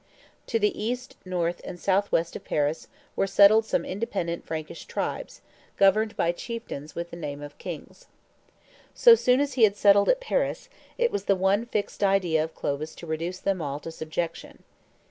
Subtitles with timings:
[0.47, 5.41] To the east, north, and south west of Paris were settled some independent Frankish tribes,
[5.77, 8.07] governed by chieftains with the name of kings.
[8.95, 12.55] So soon as he had settled at Paris, it was the one fixed idea of
[12.55, 14.63] Clovis to reduce them all to subjection.